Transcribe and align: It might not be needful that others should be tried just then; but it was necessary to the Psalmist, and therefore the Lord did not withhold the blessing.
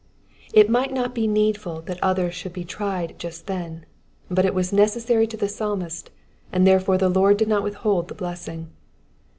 It 0.51 0.67
might 0.67 0.91
not 0.91 1.13
be 1.13 1.27
needful 1.27 1.81
that 1.81 2.01
others 2.03 2.33
should 2.33 2.53
be 2.53 2.65
tried 2.65 3.19
just 3.19 3.45
then; 3.45 3.85
but 4.31 4.45
it 4.45 4.55
was 4.55 4.73
necessary 4.73 5.27
to 5.27 5.37
the 5.37 5.47
Psalmist, 5.47 6.09
and 6.51 6.65
therefore 6.65 6.97
the 6.97 7.07
Lord 7.07 7.37
did 7.37 7.47
not 7.47 7.61
withhold 7.61 8.07
the 8.07 8.15
blessing. 8.15 8.71